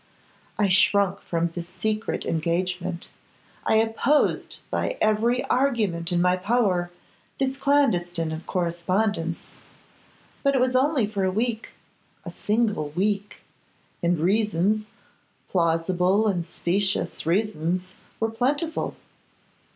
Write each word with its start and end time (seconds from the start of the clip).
I 0.57 0.67
shrunk 0.69 1.19
from 1.19 1.49
this 1.49 1.67
secret 1.67 2.25
engagement; 2.25 3.09
I 3.67 3.75
opposed 3.75 4.57
by 4.71 4.97
every 4.99 5.43
argument 5.45 6.11
in 6.11 6.19
my 6.23 6.37
power, 6.37 6.89
this 7.39 7.55
clandestine 7.55 8.41
correspondence; 8.47 9.51
but 10.41 10.55
it 10.55 10.59
was 10.59 10.75
only 10.75 11.05
for 11.05 11.23
a 11.23 11.29
week, 11.29 11.73
a 12.25 12.31
single 12.31 12.89
week; 12.95 13.41
and 14.01 14.17
reasons, 14.17 14.89
plausible 15.49 16.25
and 16.27 16.47
specious 16.47 17.27
reasons, 17.27 17.93
were 18.19 18.31
plentiful. 18.31 18.95